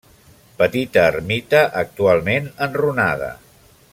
Petita 0.61 1.03
ermita 1.09 1.61
actualment 1.83 2.51
enrunada. 2.69 3.33